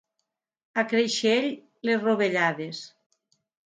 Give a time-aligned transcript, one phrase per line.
[0.83, 1.51] A Creixell,
[1.91, 2.85] les rovellades.